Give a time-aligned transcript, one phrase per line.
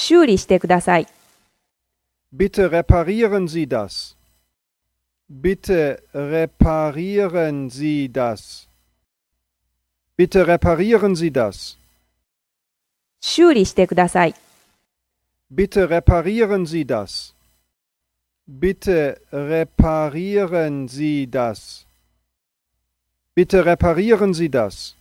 [0.00, 1.08] 修理してください。
[2.32, 4.14] Bitte reparieren Sie das.
[5.28, 8.68] Bitte reparieren Sie das.
[10.16, 11.76] Bitte reparieren Sie das.
[13.20, 14.36] 修理してください。
[15.50, 17.34] Bitte reparieren Sie das.
[18.46, 21.86] Bitte reparieren Sie das.
[23.34, 24.97] Bitte reparieren Sie das.